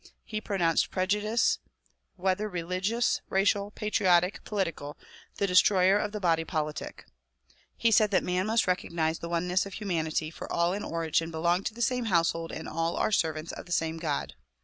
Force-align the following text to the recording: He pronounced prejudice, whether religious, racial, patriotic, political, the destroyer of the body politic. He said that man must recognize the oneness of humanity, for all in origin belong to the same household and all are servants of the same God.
He 0.23 0.41
pronounced 0.41 0.89
prejudice, 0.89 1.59
whether 2.15 2.49
religious, 2.49 3.21
racial, 3.29 3.69
patriotic, 3.69 4.43
political, 4.43 4.97
the 5.35 5.45
destroyer 5.45 5.95
of 5.99 6.11
the 6.11 6.19
body 6.19 6.43
politic. 6.43 7.05
He 7.77 7.91
said 7.91 8.09
that 8.09 8.23
man 8.23 8.47
must 8.47 8.65
recognize 8.65 9.19
the 9.19 9.29
oneness 9.29 9.67
of 9.67 9.75
humanity, 9.75 10.31
for 10.31 10.51
all 10.51 10.73
in 10.73 10.83
origin 10.83 11.29
belong 11.29 11.63
to 11.65 11.75
the 11.75 11.83
same 11.83 12.05
household 12.05 12.51
and 12.51 12.67
all 12.67 12.95
are 12.95 13.11
servants 13.11 13.51
of 13.51 13.67
the 13.67 13.71
same 13.71 13.97
God. 13.97 14.33